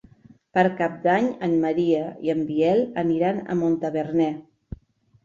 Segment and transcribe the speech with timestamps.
[0.57, 1.99] Per Cap d'Any en Maria
[2.29, 4.31] i en Biel aniran a Montaverner.